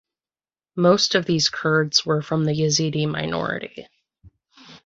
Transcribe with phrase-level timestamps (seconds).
[0.75, 3.87] Most of these Kurds were from the Yezidi minority.